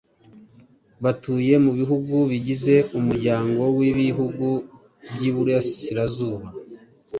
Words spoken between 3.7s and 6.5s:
w’Ibihugu by’Iburasirazuba